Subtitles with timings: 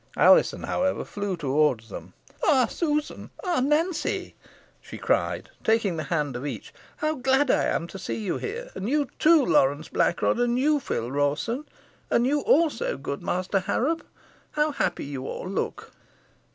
[0.17, 2.15] Alizon, however, flew towards them.
[2.43, 3.29] "Ah, Susan!
[3.43, 4.33] ah, Nancy!"
[4.81, 8.71] she cried taking the hand of each "how glad I am to see you here;
[8.73, 11.65] and you too, Lawrence Blackrod and you, Phil Rawson
[12.09, 14.01] and you, also, good Master Harrop.
[14.53, 15.91] How happy you all look!"